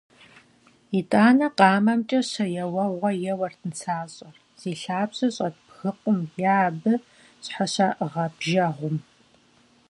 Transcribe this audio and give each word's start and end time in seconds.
Итӏанэ 0.99 1.47
къамэмкӀэ 1.57 2.19
щэ 2.29 2.45
еуэгъуэ 2.63 3.11
еуэрт 3.31 3.59
нысащӀэр 3.67 4.35
зи 4.59 4.73
лъабжьэ 4.81 5.27
щӀэт 5.35 5.55
бгыкъум 5.65 6.19
е 6.43 6.45
абы 6.65 6.93
щхьэщаӀыгъэ 7.43 8.25
бжэгъум. 8.37 8.97